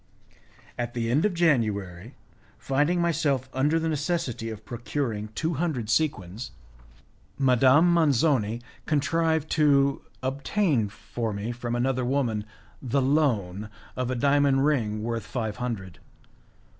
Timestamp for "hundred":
5.53-5.91, 15.57-15.99